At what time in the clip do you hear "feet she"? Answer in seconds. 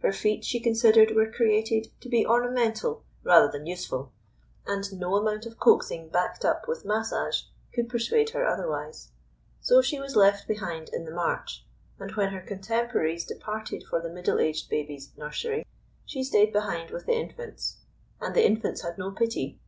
0.10-0.58